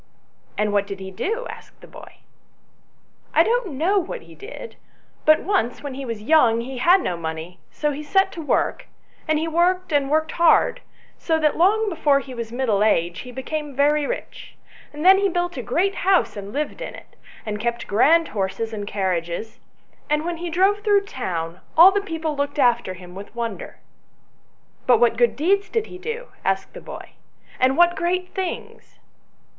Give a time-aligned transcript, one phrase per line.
[0.57, 2.15] "And what did he do?" asked the boy."
[3.35, 4.77] I don't know what he did;
[5.25, 8.87] but once when he was young he had no money, so he set to work,
[9.27, 10.81] and he worked and worked hard,
[11.19, 14.55] so that long before he was middle aged he became very rich;
[14.91, 17.15] and then he built a great house and lived in it,
[17.45, 19.59] and kept grand horses and carriages,
[20.09, 23.77] and when he drove through the town, all the people looked after hirn with wonder.""
[24.87, 27.11] But what good deeds did he do?" asked the boy,"
[27.59, 28.97] and what great things